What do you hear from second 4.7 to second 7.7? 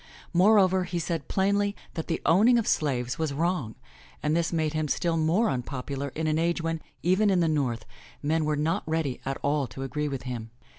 him still more unpopular in an age when, even in the